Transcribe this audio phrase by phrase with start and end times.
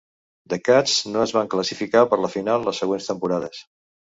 [0.53, 3.63] The Cats no es van classificar per la final les següents temporades.